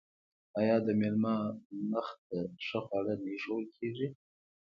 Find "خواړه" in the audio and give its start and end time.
2.85-3.13